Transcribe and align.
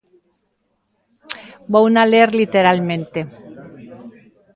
Vouna 1.73 2.03
ler 2.11 2.29
literalmente. 2.41 3.19